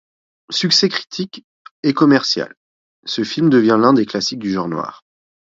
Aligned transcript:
Succès 0.49 0.89
critique 0.89 1.45
et 1.83 1.93
commercial, 1.93 2.55
ce 3.05 3.23
film 3.23 3.51
devient 3.51 3.77
l’un 3.79 3.93
classique 4.03 4.39
du 4.39 4.49
genre 4.51 4.67
noir. 4.67 5.05